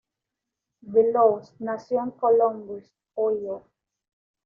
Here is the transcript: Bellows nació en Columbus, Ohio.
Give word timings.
Bellows 0.81 1.53
nació 1.59 2.01
en 2.03 2.09
Columbus, 2.09 2.91
Ohio. 3.13 3.67